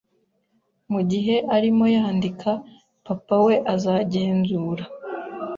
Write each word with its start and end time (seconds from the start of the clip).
Mugihe 0.93 1.35
arimo 1.55 1.85
yandika, 1.95 2.51
papa 3.05 3.35
we 3.45 3.55
azagenzura 3.73 4.83